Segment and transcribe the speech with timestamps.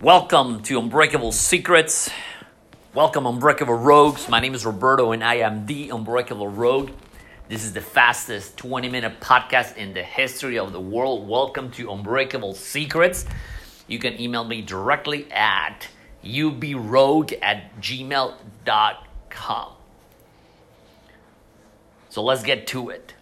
[0.00, 2.08] Welcome to Unbreakable Secrets.
[2.94, 4.28] Welcome, Unbreakable Rogues.
[4.28, 6.90] My name is Roberto and I am the Unbreakable Rogue.
[7.48, 11.26] This is the fastest 20 minute podcast in the history of the world.
[11.26, 13.26] Welcome to Unbreakable Secrets.
[13.88, 15.88] You can email me directly at
[16.22, 19.72] ubrogue at gmail.com.
[22.08, 23.14] So let's get to it.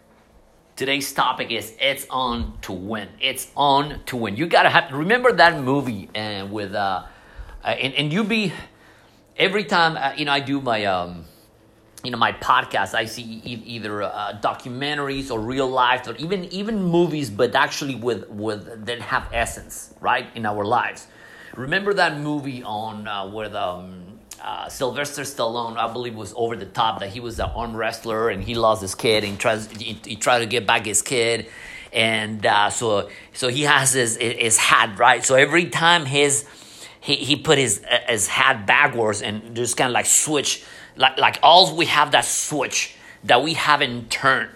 [0.77, 3.09] Today's topic is it's on to win.
[3.19, 4.37] It's on to win.
[4.37, 7.05] You gotta have remember that movie and uh, with uh,
[7.65, 8.53] uh and, and you be
[9.39, 11.25] every time uh, you know I do my um
[12.05, 16.45] you know my podcast I see e- either uh, documentaries or real life or even
[16.53, 21.07] even movies but actually with with that have essence right in our lives.
[21.55, 24.06] Remember that movie on uh, with um
[24.43, 27.01] uh, Sylvester Stallone, I believe, was over the top.
[27.01, 29.99] That he was an arm wrestler and he lost his kid and he tries he,
[30.05, 31.47] he tried to get back his kid,
[31.93, 35.25] and uh, so so he has his his hat right.
[35.25, 36.47] So every time his
[37.01, 40.65] he, he put his his hat backwards and just kind of like switch
[40.97, 42.95] like like all we have that switch
[43.25, 44.51] that we haven't turned.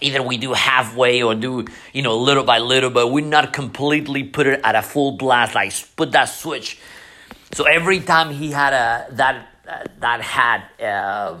[0.00, 4.24] Either we do halfway or do you know little by little, but we not completely
[4.24, 5.54] put it at a full blast.
[5.54, 6.78] Like put that switch
[7.52, 11.40] so every time he had a that uh, that hat uh,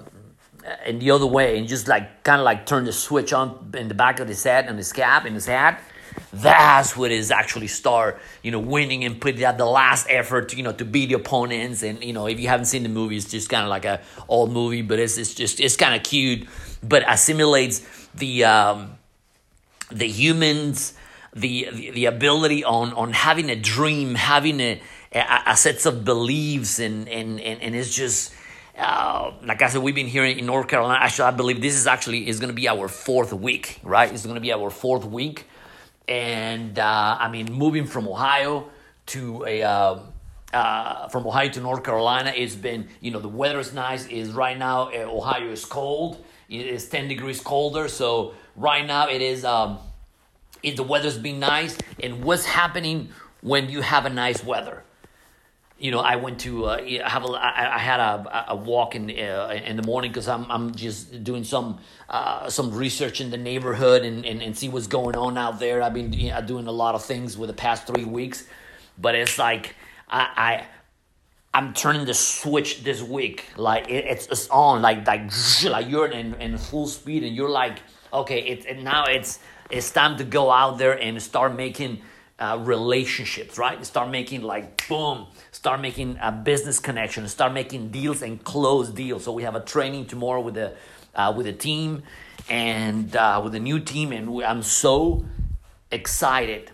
[0.84, 3.88] in the other way and just like kind of like turn the switch on in
[3.88, 5.80] the back of his head and his cap in his hat,
[6.32, 10.56] that's what is actually start you know winning and putting out the last effort to,
[10.56, 11.82] you know to beat the opponents.
[11.82, 14.00] And you know if you haven't seen the movie it's just kind of like a
[14.28, 16.48] old movie but it's, it's just it's kind of cute
[16.82, 18.98] but assimilates the um,
[19.90, 20.94] the humans
[21.34, 24.80] the, the the ability on on having a dream having a
[25.46, 28.34] a, sets of beliefs and and and, and it's just
[28.78, 30.98] uh, like I said, we've been here in North Carolina.
[31.02, 34.12] Actually, I believe this is actually is going to be our fourth week, right?
[34.12, 35.46] It's going to be our fourth week,
[36.06, 38.68] and uh, I mean, moving from Ohio
[39.06, 39.98] to a uh,
[40.52, 44.06] uh, from Ohio to North Carolina, it's been you know the weather is nice.
[44.08, 46.22] Is right now uh, Ohio is cold.
[46.50, 47.88] It is ten degrees colder.
[47.88, 49.44] So right now it is.
[49.44, 49.78] Um,
[50.62, 53.10] it, the weather's been nice, and what's happening
[53.40, 54.82] when you have a nice weather?
[55.78, 59.60] You know, I went to uh, have a I, had a, a walk in uh,
[59.64, 64.02] in the morning because I'm I'm just doing some uh, some research in the neighborhood
[64.02, 65.82] and, and, and see what's going on out there.
[65.82, 66.10] I've been
[66.46, 68.46] doing a lot of things with the past three weeks,
[68.96, 69.76] but it's like
[70.08, 70.66] I, I
[71.52, 73.44] I'm turning the switch this week.
[73.56, 74.80] Like it, it's it's on.
[74.80, 75.30] Like like
[75.64, 77.80] like you're in, in full speed and you're like
[78.14, 78.40] okay.
[78.40, 82.00] It's and now it's it's time to go out there and start making
[82.38, 83.84] uh, relationships, right?
[83.84, 89.24] Start making like boom, start making a business connection, start making deals and close deals.
[89.24, 90.74] So we have a training tomorrow with the
[91.14, 92.02] uh, with a team
[92.48, 95.24] and uh, with a new team, and I'm so
[95.90, 96.70] excited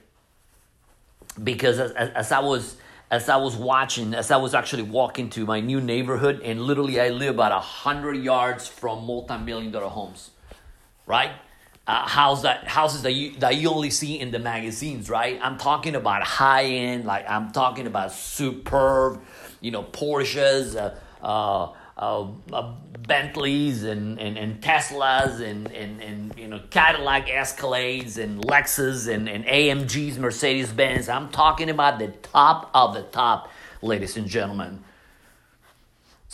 [1.42, 2.76] because as, as, as I was
[3.10, 6.98] as I was watching, as I was actually walking to my new neighborhood, and literally
[6.98, 10.30] I live about a hundred yards from multi-million dollar homes,
[11.06, 11.32] right?
[11.92, 15.38] Uh, house that houses that you that you only see in the magazines, right?
[15.42, 19.22] I'm talking about high end, like I'm talking about superb,
[19.60, 22.74] you know, Porsches, uh, uh, uh, uh,
[23.06, 29.28] Bentleys and, and, and Teslas and, and, and you know Cadillac Escalades and Lexus and,
[29.28, 31.10] and AMGs, Mercedes Benz.
[31.10, 33.50] I'm talking about the top of the top,
[33.82, 34.82] ladies and gentlemen.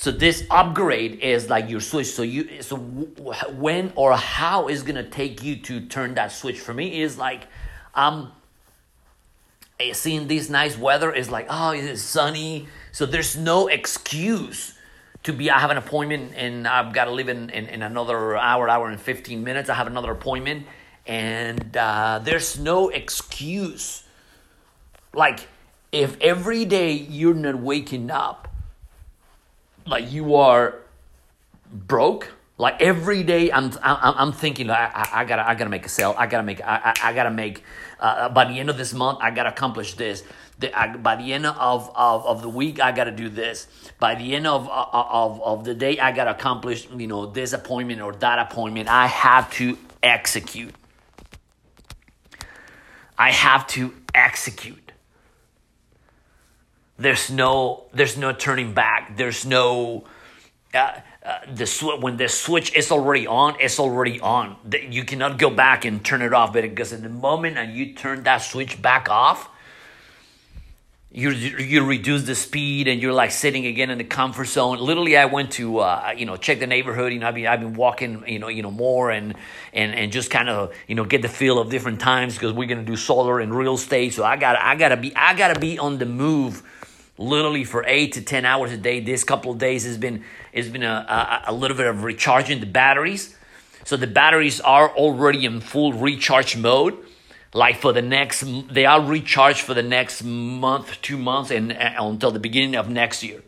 [0.01, 2.07] So this upgrade is like your switch.
[2.07, 6.61] So you so when or how is gonna take you to turn that switch?
[6.61, 7.49] For me, is like
[7.97, 8.33] I'm um
[9.93, 12.69] seeing this nice weather is like oh it's sunny.
[12.93, 14.79] So there's no excuse
[15.25, 15.51] to be.
[15.51, 18.87] I have an appointment and I've got to leave in, in, in another hour, hour
[18.89, 19.69] and fifteen minutes.
[19.69, 20.65] I have another appointment
[21.09, 24.05] and uh, there's no excuse.
[25.13, 25.49] Like
[25.91, 28.48] if every day you're not waking up
[29.89, 30.81] like you are
[31.73, 32.33] broke.
[32.61, 35.89] Like every day i'm i'm, I'm thinking I, I, I, gotta i gotta make a
[35.89, 36.13] sale.
[36.19, 37.63] I gotta make i, I, I gotta make
[38.01, 40.25] uh, by the end of this month i gotta accomplish this.
[40.59, 43.69] The, I, by the end of, of, of the week i gotta do this.
[44.01, 48.01] By the end of, of of the day i gotta accomplish you know this appointment
[48.01, 48.89] or that appointment.
[48.89, 50.75] I have to execute.
[53.17, 54.88] I have to execute
[56.99, 60.05] there's no there's no turning back there's no
[60.75, 64.57] uh, uh, the sw- when the switch is already on it's already on
[64.89, 67.95] you cannot go back and turn it off but because in the moment and you
[67.95, 69.49] turn that switch back off
[71.11, 74.79] you you reduce the speed and you're like sitting again in the comfort zone.
[74.79, 77.15] Literally, I went to uh, you know check the neighborhood.
[77.15, 79.35] You know, I've been I've been walking you know you know more and
[79.73, 82.69] and and just kind of you know get the feel of different times because we're
[82.69, 84.13] gonna do solar and real estate.
[84.13, 86.63] So I got I gotta be I gotta be on the move,
[87.19, 89.01] literally for eight to ten hours a day.
[89.01, 90.25] This couple of days has been
[90.55, 93.37] has been a, a, a little bit of recharging the batteries.
[93.85, 96.99] So the batteries are already in full recharge mode
[97.55, 101.95] like for the next they are recharged for the next month two months and uh,
[101.99, 103.43] until the beginning of next year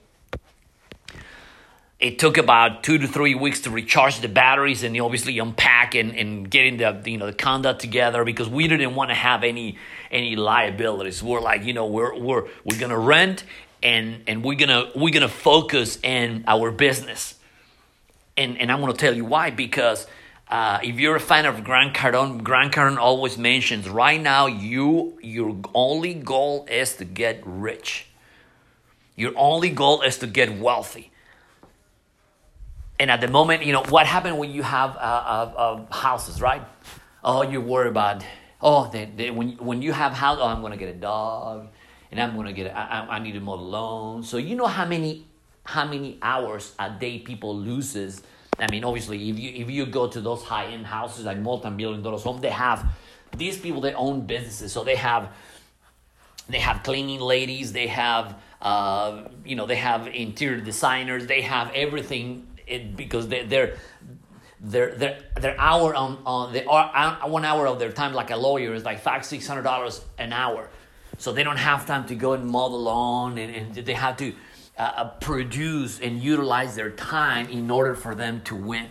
[2.01, 6.17] it took about two to three weeks to recharge the batteries and obviously unpack and,
[6.17, 9.77] and getting the you know the conduct together because we didn't want to have any
[10.11, 13.45] any liabilities we're like you know we're we're we're gonna rent
[13.83, 17.35] and and we're gonna we're gonna focus in our business
[18.37, 20.07] and and i'm gonna tell you why because
[20.49, 25.17] uh, if you're a fan of Grant Cardone, Grant Cardone always mentions right now you
[25.23, 28.09] your only goal is to get rich.
[29.15, 31.10] Your only goal is to get wealthy.
[33.01, 35.53] And at the moment, you know what happened when you have uh, uh,
[35.91, 36.63] uh houses, right?
[37.25, 38.23] Oh, you worry about
[38.63, 41.69] oh, they, they, when when you have house, oh, I'm gonna get a dog,
[42.13, 44.23] and I'm gonna get a, I, I need a more loan.
[44.23, 45.27] So you know how many
[45.65, 48.23] how many hours a day people loses
[48.61, 52.03] I mean, obviously, if you if you go to those high end houses like multi-million
[52.03, 52.85] dollar home, they have
[53.37, 55.31] these people they own businesses, so they have
[56.49, 61.71] they have cleaning ladies, they have uh, you know they have interior designers, they have
[61.75, 63.77] everything it, because they, they're
[64.63, 68.75] their their hour on on the are one hour of their time like a lawyer
[68.75, 70.69] is like five six hundred dollars an hour,
[71.19, 74.17] so they don't have time to go and mow the lawn and, and they have
[74.19, 74.35] to
[74.79, 78.89] uh, uh, produce and utilize their time in order for them to win.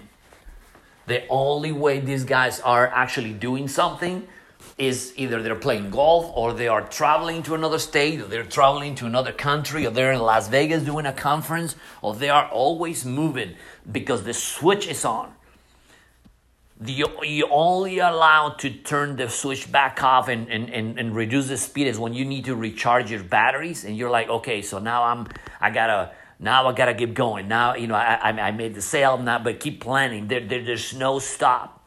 [1.06, 4.28] The only way these guys are actually doing something
[4.80, 8.96] is either they're playing golf or they are traveling to another state or they're traveling
[8.96, 13.06] to another country or they're in Las Vegas doing a conference or they are always
[13.06, 13.56] moving
[13.92, 15.34] because the switch is on.
[16.80, 21.50] The, you only allowed to turn the switch back off and, and, and, and reduce
[21.50, 24.80] the speed is when you need to recharge your batteries and you're like okay so
[24.80, 25.28] now i'm
[25.60, 27.50] i gotta now i gotta keep going.
[27.50, 30.30] Now you know i, I, made the sale now but keep planning.
[30.30, 31.84] There, there, there's no stop.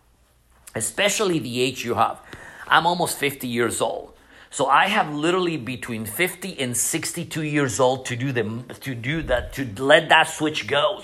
[0.75, 2.21] Especially the age you have
[2.73, 4.13] i'm almost 50 years old
[4.51, 8.45] so i have literally between 50 and 62 years old to do the
[8.81, 11.03] to do that to let that switch go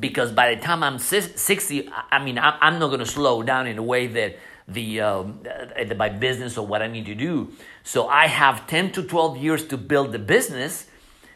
[0.00, 3.78] because by the time I'm 60, I mean, I'm not going to slow down in
[3.78, 7.52] a way that the um, uh, my business or what I need to do.
[7.84, 10.86] So I have 10 to 12 years to build the business.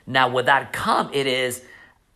[0.06, 1.64] Now, with that come, it is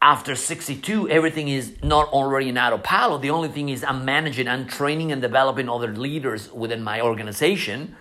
[0.06, 3.22] after 62, everything is not already in autopilot.
[3.22, 7.96] The only thing is I'm managing, I'm training and developing other leaders within my organization.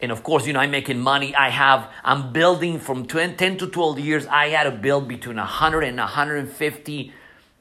[0.00, 1.34] And of course, you know, I'm making money.
[1.34, 4.26] I have, I'm building from 10 to 12 years.
[4.28, 7.12] I had to build between 100 and 150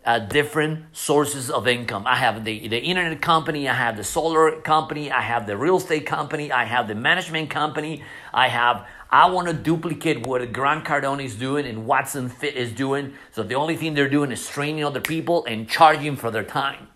[0.06, 2.08] uh, different sources of income.
[2.08, 5.78] I have the, the internet company, I have the solar company, I have the real
[5.78, 8.04] estate company, I have the management company,
[8.34, 12.72] I have, I want to duplicate what Grant Cardone is doing and Watson Fit is
[12.72, 13.14] doing.
[13.32, 16.88] So the only thing they're doing is training other people and charging for their time,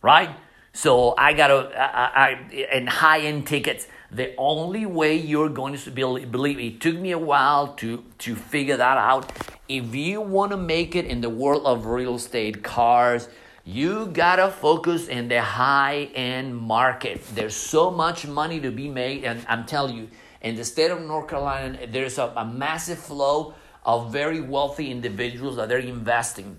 [0.00, 0.30] right?
[0.72, 3.88] So I got to, I, I, and high end tickets.
[4.12, 8.76] The only way you're going to believe, it took me a while to, to figure
[8.76, 9.32] that out
[9.68, 13.28] if you want to make it in the world of real estate, cars,
[13.64, 17.24] you gotta focus in the high end market.
[17.34, 20.08] There's so much money to be made, and I'm telling you,
[20.44, 23.54] in the state of North Carolina, there's a, a massive flow
[23.84, 26.58] of very wealthy individuals that are investing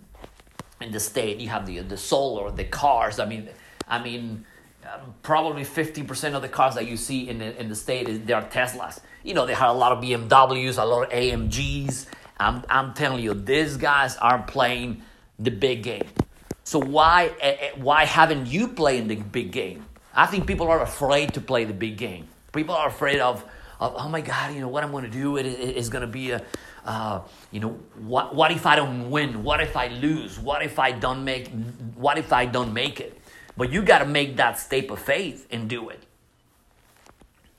[0.81, 1.37] in the state.
[1.37, 3.19] You have the the solar, the cars.
[3.19, 3.47] I mean,
[3.87, 4.45] I mean,
[5.21, 8.19] probably fifty percent of the cars that you see in the in the state is
[8.21, 8.99] they are Teslas.
[9.23, 12.07] You know, they have a lot of BMWs, a lot of AMGs.
[12.39, 15.01] I'm, I'm telling you, these guys are playing
[15.39, 16.07] the big game.
[16.63, 19.85] So why, uh, why haven't you played the big game?
[20.13, 22.27] I think people are afraid to play the big game.
[22.53, 23.43] People are afraid of,
[23.79, 26.07] of oh my God, you know, what I'm going to do it is going to
[26.07, 26.41] be a,
[26.85, 29.43] uh, you know, what, what if I don't win?
[29.43, 30.39] What if I lose?
[30.39, 31.49] What if I don't make,
[31.95, 33.19] what if I don't make it?
[33.57, 36.03] But you got to make that step of faith and do it.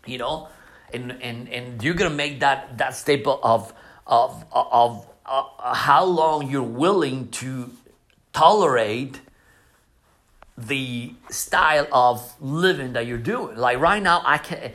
[0.06, 0.48] You know,
[0.92, 3.72] and, and, and you're to make that, that step of,
[4.06, 7.70] of, of uh, how long you're willing to
[8.32, 9.20] tolerate
[10.56, 13.56] the style of living that you're doing.
[13.56, 14.72] Like right now, I can.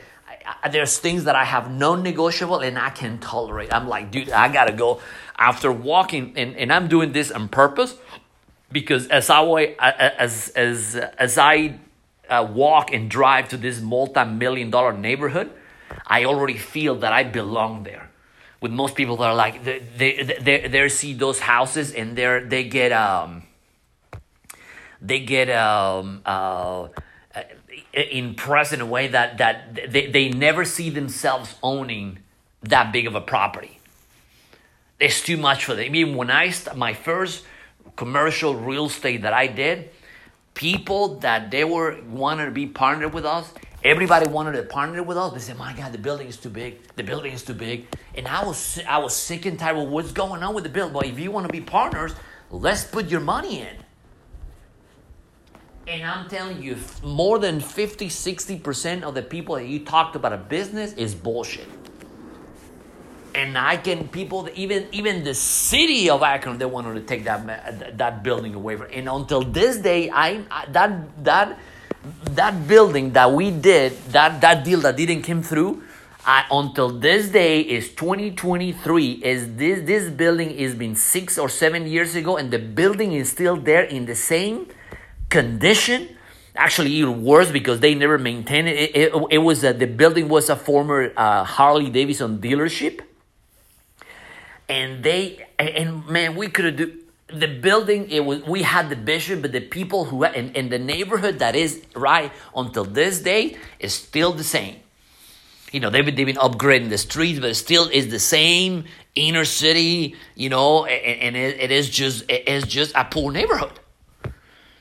[0.70, 3.72] There's things that I have non-negotiable and I can tolerate.
[3.72, 5.00] I'm like, dude, I gotta go.
[5.38, 7.96] After walking, and, and I'm doing this on purpose
[8.70, 9.42] because as I
[10.18, 11.78] as as as I
[12.28, 15.50] uh, walk and drive to this multi-million dollar neighborhood,
[16.06, 18.08] I already feel that I belong there.
[18.62, 22.42] with most people that are like they they they, they see those houses and they're
[22.44, 23.42] they get um
[25.02, 26.88] they get um uh
[27.92, 32.18] in a way that that they, they never see themselves owning
[32.62, 33.78] that big of a property.
[34.98, 35.86] It's too much for them.
[35.86, 37.44] I mean, when I st- my first
[37.96, 39.90] commercial real estate that I did,
[40.54, 43.52] people that they were wanted to be partnered with us,
[43.84, 45.32] everybody wanted to partner with us.
[45.32, 46.80] They said, "My God, the building is too big.
[46.96, 50.12] The building is too big." And I was I was sick and tired of what's
[50.12, 50.94] going on with the building.
[50.94, 52.14] But if you want to be partners,
[52.50, 53.81] let's put your money in.
[55.86, 60.32] And I'm telling you, more than 50, 60% of the people that you talked about
[60.32, 61.66] a business is bullshit.
[63.34, 67.96] And I can people even even the city of Akron they wanted to take that
[67.96, 68.88] that building away from.
[68.92, 71.58] And until this day, I, I that that
[72.24, 75.82] that building that we did that that deal that didn't come through.
[76.24, 81.84] I, until this day is 2023 is this this building is been six or seven
[81.86, 84.68] years ago and the building is still there in the same
[85.32, 86.08] condition
[86.54, 88.76] actually even worse because they never maintained it.
[88.76, 93.00] It, it, it was the building was a former uh, Harley Davidson dealership,
[94.68, 96.98] and they and man, we could have do
[97.28, 98.10] the building.
[98.10, 101.56] It was we had the vision, but the people who in, in the neighborhood that
[101.56, 104.76] is right until this day is still the same.
[105.72, 108.84] You know they've been they've been upgrading the streets, but it still is the same
[109.14, 110.14] inner city.
[110.34, 113.78] You know, and, and it, it is just it is just a poor neighborhood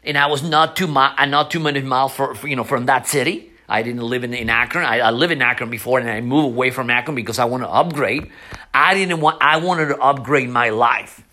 [0.03, 2.63] and I was not too mi- uh, not too many miles for, for, you know
[2.63, 3.51] from that city.
[3.70, 4.84] I didn't live in, in Akron.
[4.84, 7.63] I, I lived in Akron before, and I moved away from Akron because I want
[7.63, 8.29] to upgrade.
[8.74, 9.38] I didn't want.
[9.41, 11.24] I wanted to upgrade my life,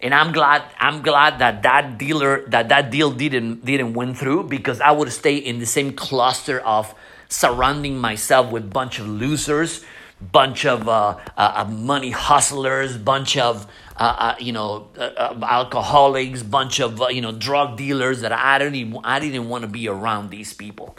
[0.00, 0.62] and I'm glad.
[0.78, 5.12] I'm glad that that dealer that that deal didn't didn't win through because I would
[5.12, 6.94] stay in the same cluster of
[7.28, 9.84] surrounding myself with bunch of losers,
[10.20, 16.42] bunch of uh, uh, money hustlers, bunch of uh, uh, you know, uh, uh alcoholics,
[16.42, 19.88] bunch of uh, you know drug dealers that I didn't I didn't want to be
[19.88, 20.96] around these people.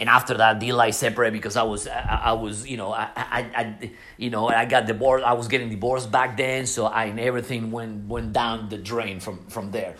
[0.00, 3.08] And after that deal, I separated because I was I, I was you know I,
[3.16, 5.24] I, I you know I got divorced.
[5.24, 9.18] I was getting divorced back then, so I and everything went went down the drain
[9.18, 9.96] from from there,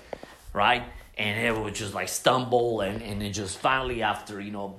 [0.52, 0.84] right?
[1.16, 4.76] And it was just like stumble, and and it just finally after you know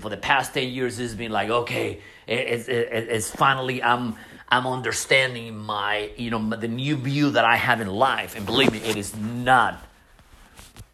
[0.00, 4.16] for the past ten years, it's been like okay, it, it, it, it's finally I'm
[4.52, 8.36] I'm understanding my, you know, the new view that I have in life.
[8.36, 9.82] And believe me, it is not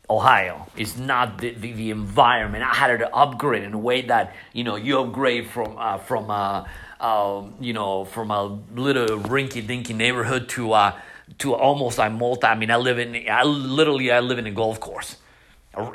[0.09, 0.69] Ohio.
[0.77, 2.63] It's not the, the, the environment.
[2.63, 6.31] I had to upgrade in a way that, you know, you upgrade from, uh, from
[6.31, 6.69] uh,
[7.01, 10.97] uh, you know, from a little rinky-dinky neighborhood to, uh,
[11.39, 12.47] to almost a multi.
[12.47, 15.17] I mean, I live in, I literally, I live in a golf course.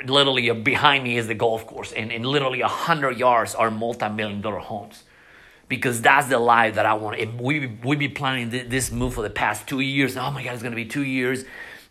[0.06, 4.40] Literally behind me is the golf course, and, and literally a hundred yards are multi-million
[4.40, 5.04] dollar homes
[5.68, 7.18] because that's the life that I want.
[7.18, 10.16] If we we be planning this move for the past two years.
[10.16, 11.44] Oh my God, it's gonna be two years,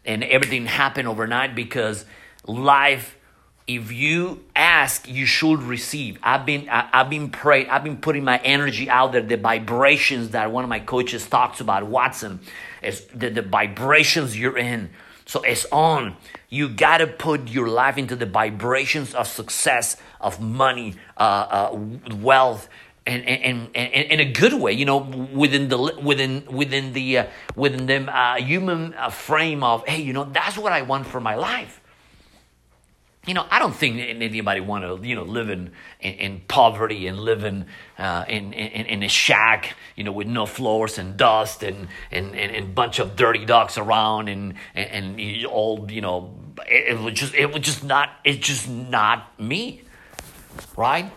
[0.05, 2.05] and everything happened overnight because
[2.45, 3.17] life.
[3.65, 6.19] If you ask, you should receive.
[6.21, 7.69] I've been I, have been praying.
[7.69, 9.21] I've been putting my energy out there.
[9.21, 12.41] The vibrations that one of my coaches talks about, Watson,
[12.81, 14.89] is the, the vibrations you're in.
[15.33, 16.15] So it's on.
[16.49, 21.79] You got to put your life into the vibrations of success, of money, uh, uh,
[22.17, 22.69] wealth,
[23.07, 24.99] and and, and, in a good way, you know,
[25.33, 27.25] within the within within the uh,
[27.55, 31.19] within the uh, human uh, frame of hey, you know, that's what I want for
[31.19, 31.81] my life.
[33.25, 37.07] You know, I don't think anybody want to you know live in in, in poverty
[37.07, 41.15] and live in, uh, in, in in a shack, you know, with no floors and
[41.15, 46.01] dust and and and, and bunch of dirty dogs around and and, and all you
[46.01, 46.35] know,
[46.67, 49.83] it, it was just it was just not it's just not me,
[50.75, 51.09] right?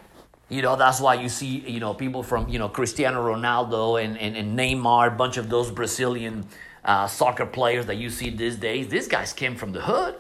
[0.49, 4.17] You know, that's why you see, you know, people from, you know, Cristiano Ronaldo and,
[4.17, 6.47] and, and Neymar, a bunch of those Brazilian
[6.85, 8.87] uh, soccer players that you see these days.
[8.87, 10.15] These guys came from the hood.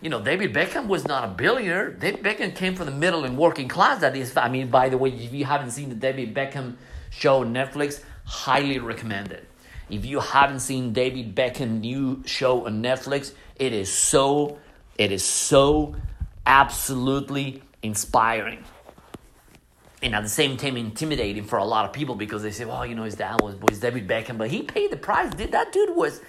[0.00, 1.90] You know, David Beckham was not a billionaire.
[1.90, 4.00] David Beckham came from the middle and working class.
[4.00, 6.76] That is, I mean, by the way, if you haven't seen the David Beckham
[7.10, 9.46] show on Netflix, highly recommended.
[9.90, 14.58] If you haven't seen David Beckham new show on Netflix, it is so,
[14.96, 15.96] it is so
[16.46, 18.64] absolutely inspiring
[20.02, 22.86] and at the same time intimidating for a lot of people because they say, well,
[22.86, 25.32] you know, his dad was, was David Beckham, but he paid the price.
[25.34, 26.20] Did that dude was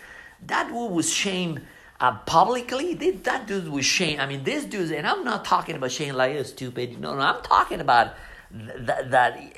[0.47, 1.61] that dude was shamed
[2.01, 2.95] uh, publicly?
[2.95, 4.19] Did that dude was shamed?
[4.19, 6.99] I mean, this dude, and I'm not talking about Shane like you're stupid.
[6.99, 8.15] No, no, I'm talking about
[8.51, 9.53] th- that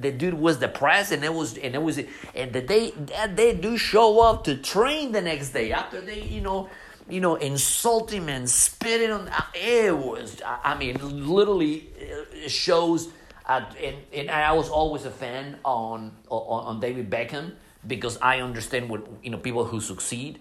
[0.00, 1.98] the dude was depressed and it was and it was
[2.34, 6.20] and that they that they do show up to train the next day after they
[6.20, 6.68] you know
[7.08, 10.96] you know insult him and spit it on it was I mean
[11.34, 11.88] literally
[12.46, 13.08] shows
[13.46, 17.54] Uh, and, and I was always a fan on, on on David Beckham
[17.86, 20.40] because I understand what you know people who succeed.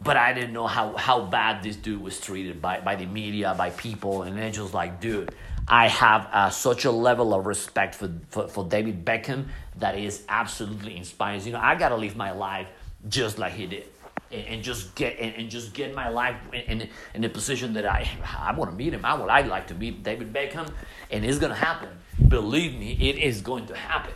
[0.00, 3.54] But I didn't know how, how bad this dude was treated by, by the media,
[3.56, 5.32] by people, and it's just like, dude,
[5.68, 9.46] I have uh, such a level of respect for, for, for David Beckham
[9.78, 11.44] that is absolutely inspiring.
[11.44, 12.66] You know, I gotta live my life
[13.08, 13.86] just like he did
[14.32, 17.74] and, and just get and, and, just get my life in, in, in a position
[17.74, 18.08] that I
[18.38, 19.04] I want to meet him.
[19.04, 20.68] I would I'd like to meet David Beckham,
[21.10, 21.90] and it's gonna happen.
[22.28, 24.12] Believe me, it is going to happen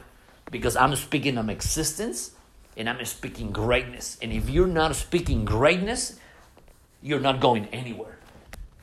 [0.50, 2.32] because I'm speaking of existence
[2.76, 4.18] and I'm speaking greatness.
[4.20, 6.18] And if you're not speaking greatness,
[7.02, 8.18] you're not going anywhere.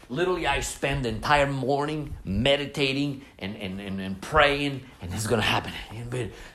[0.09, 5.41] Literally, I spend the entire morning meditating and, and, and, and praying, and it's gonna
[5.41, 5.71] happen.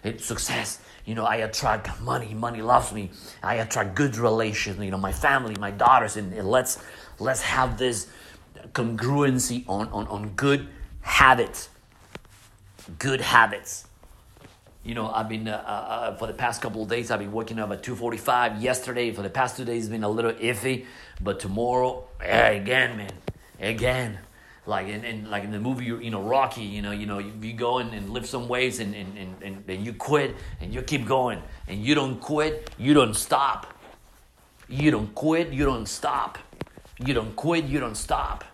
[0.04, 0.80] It's success.
[1.06, 2.34] You know, I attract money.
[2.34, 3.10] Money loves me.
[3.42, 4.78] I attract good relations.
[4.78, 6.78] You know, my family, my daughters, and, and let's
[7.18, 8.08] let's have this
[8.72, 10.68] congruency on, on, on good
[11.00, 11.68] habits.
[12.98, 13.87] Good habits.
[14.84, 17.10] You know, I've been uh, uh, for the past couple of days.
[17.10, 18.62] I've been working up at two forty five.
[18.62, 20.86] Yesterday, for the past two days, it's been a little iffy,
[21.20, 23.12] but tomorrow, yeah, again, man,
[23.60, 24.18] again.
[24.66, 26.62] Like in, in like in the movie, you know, Rocky.
[26.62, 29.42] You know, you know, you, you go in and lift some weights, and, and, and,
[29.42, 33.66] and, and you quit, and you keep going, and you don't quit, you don't stop.
[34.68, 36.38] You don't quit, you don't stop.
[36.98, 38.44] You don't quit, you don't stop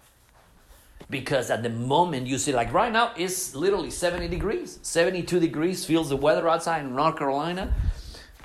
[1.10, 4.78] because at the moment you see like right now it's literally 70 degrees.
[4.82, 7.72] 72 degrees feels the weather outside in north carolina.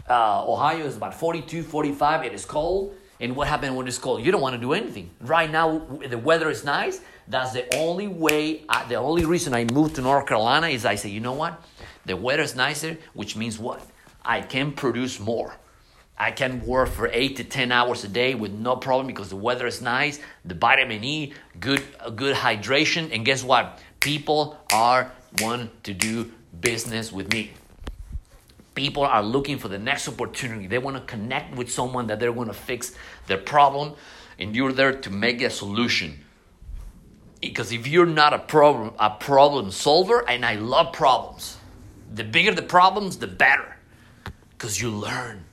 [0.09, 2.95] Uh, ohio is about 42 45 it is cold.
[3.21, 4.23] And what happened when it's cold?
[4.23, 5.09] You don't want to do anything.
[5.21, 7.01] Right now the weather is nice.
[7.27, 10.95] That's the only way I, the only reason i moved to north carolina is i
[10.95, 11.61] say you know what?
[12.05, 13.81] The weather is nicer which means what?
[14.25, 15.55] I can produce more
[16.19, 19.37] I can work for eight to ten hours a day with no problem because the
[19.37, 21.81] weather is nice, the vitamin E, good
[22.17, 23.79] good hydration, and guess what?
[24.01, 27.51] People are want to do business with me.
[28.75, 30.67] People are looking for the next opportunity.
[30.67, 32.93] They want to connect with someone that they're going to fix
[33.27, 33.93] their problem,
[34.37, 36.25] and you're there to make a solution.
[37.39, 41.55] Because if you're not a problem a problem solver, and I love problems,
[42.13, 43.77] the bigger the problems, the better,
[44.51, 45.45] because you learn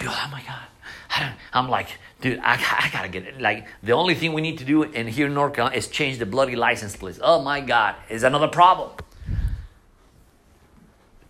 [0.00, 1.32] oh my God.
[1.52, 1.88] I'm like,
[2.20, 3.40] dude, I, I gotta get it.
[3.40, 6.18] Like, the only thing we need to do in here in North Carolina is change
[6.18, 7.20] the bloody license plates.
[7.22, 8.90] Oh my God, is another problem.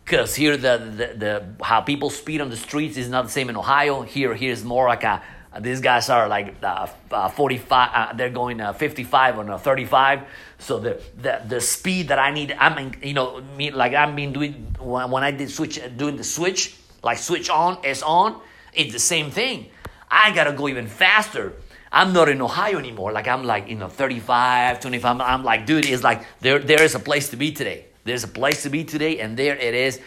[0.05, 3.49] Because here, the, the, the, how people speed on the streets is not the same
[3.49, 4.03] in Ohio.
[4.03, 5.23] Here, here's more like a,
[5.61, 10.23] these guys are like uh, uh, 45 uh, they're going uh, 55 or 35
[10.59, 14.17] so the, the the speed that i need i mean you know me like i've
[14.17, 18.41] been doing when, when i did switch doing the switch like switch on is on
[18.73, 19.69] it's the same thing.
[20.11, 21.55] I gotta go even faster.
[21.91, 23.13] I'm not in Ohio anymore.
[23.13, 25.21] Like I'm like, you know, 35, 25.
[25.21, 27.87] I'm like, dude, it's like there there is a place to be today.
[28.05, 30.01] There's a place to be today, and there it is.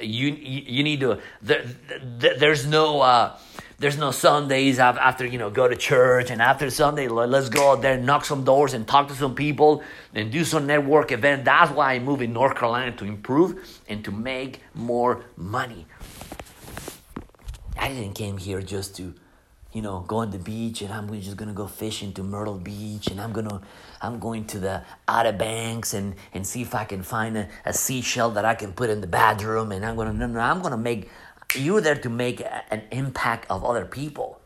[0.00, 1.20] You you, you need to.
[1.40, 1.64] There,
[2.18, 3.00] there's no.
[3.00, 3.38] Uh,
[3.80, 7.80] there's no Sundays after you know go to church and after Sunday let's go out
[7.80, 11.44] there knock some doors and talk to some people and do some network event.
[11.44, 15.86] That's why I moved in North Carolina to improve and to make more money.
[17.78, 19.14] I didn't came here just to,
[19.72, 23.08] you know, go on the beach and I'm just gonna go fishing to Myrtle Beach
[23.08, 23.60] and I'm gonna
[24.02, 27.72] I'm going to the Outer Banks and and see if I can find a, a
[27.72, 30.76] seashell that I can put in the bathroom and I'm gonna no no I'm gonna
[30.76, 31.08] make
[31.54, 34.40] you're there to make a, an impact of other people.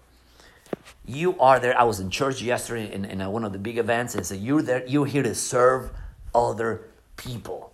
[1.05, 1.79] You are there.
[1.79, 4.63] I was in church yesterday in, in one of the big events and said you're
[4.63, 4.87] there.
[4.87, 5.91] You're here to serve
[6.35, 6.83] other
[7.17, 7.73] people.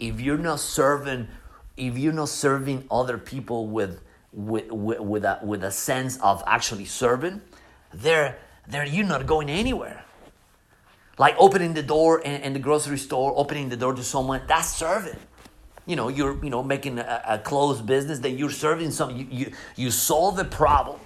[0.00, 1.28] If you're not serving,
[1.76, 4.00] if you're not serving other people with
[4.32, 7.40] with, with, with, a, with a sense of actually serving,
[7.92, 10.04] there, there you're not going anywhere.
[11.18, 14.74] Like opening the door in, in the grocery store, opening the door to someone, that's
[14.74, 15.18] serving.
[15.84, 19.26] You know, you're you know making a, a closed business that you're serving some you,
[19.30, 21.00] you you solve the problem.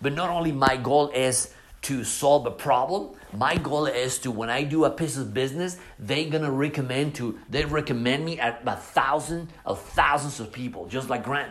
[0.00, 4.50] But not only my goal is to solve a problem, my goal is to when
[4.50, 8.76] I do a piece of business, they're gonna recommend to they recommend me at a
[8.76, 11.50] thousand of thousands of people, just like Grant.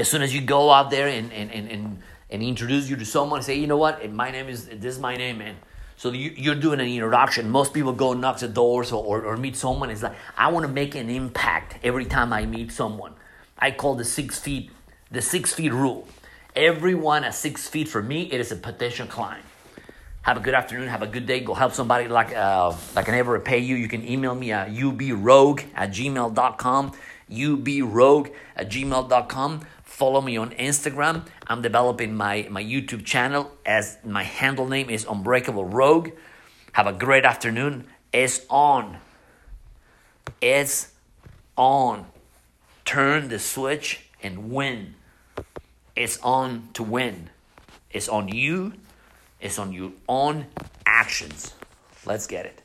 [0.00, 3.04] As soon as you go out there and, and, and, and, and introduce you to
[3.04, 5.56] someone, say, you know what, my name is, this is my name, man.
[5.96, 7.50] So you, you're doing an introduction.
[7.50, 9.90] Most people go knock the doors or, or, or meet someone.
[9.90, 13.12] It's like, I want to make an impact every time I meet someone.
[13.58, 14.70] I call the six feet,
[15.10, 16.08] the six feet rule.
[16.56, 19.44] Everyone at six feet for me, it is a potential client.
[20.22, 20.88] Have a good afternoon.
[20.88, 21.40] Have a good day.
[21.40, 23.76] Go help somebody like uh, like I never repay you.
[23.76, 26.92] You can email me at ubrogue at gmail.com.
[27.30, 29.60] ubrogue at gmail.com.
[30.00, 31.26] Follow me on Instagram.
[31.46, 36.12] I'm developing my, my YouTube channel as my handle name is Unbreakable Rogue.
[36.72, 37.84] Have a great afternoon.
[38.10, 38.96] It's on.
[40.40, 40.92] It's
[41.54, 42.06] on.
[42.86, 44.94] Turn the switch and win.
[45.94, 47.28] It's on to win.
[47.90, 48.72] It's on you.
[49.38, 50.46] It's on your own
[50.86, 51.52] actions.
[52.06, 52.62] Let's get it.